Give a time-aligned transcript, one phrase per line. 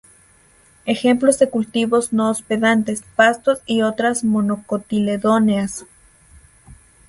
[0.87, 5.85] Ejemplos de cultivos no hospedantes: pastos y otras monocotiledóneas.